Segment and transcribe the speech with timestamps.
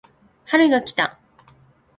[0.45, 1.19] 春が来た